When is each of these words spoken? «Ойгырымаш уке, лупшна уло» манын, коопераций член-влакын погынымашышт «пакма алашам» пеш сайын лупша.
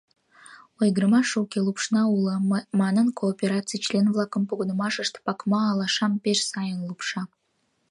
«Ойгырымаш 0.79 1.29
уке, 1.41 1.59
лупшна 1.65 2.03
уло» 2.15 2.35
манын, 2.79 3.07
коопераций 3.19 3.81
член-влакын 3.85 4.43
погынымашышт 4.49 5.13
«пакма 5.25 5.61
алашам» 5.71 6.13
пеш 6.23 6.39
сайын 6.51 6.79
лупша. 6.89 7.21